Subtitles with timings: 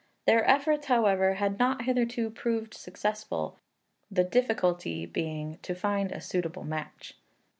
[0.25, 3.59] Their efforts, however, had not hitherto proved successful,
[4.09, 7.15] the difficulty being to find a suitable match.